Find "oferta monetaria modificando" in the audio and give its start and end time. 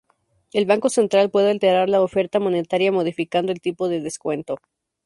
2.01-3.51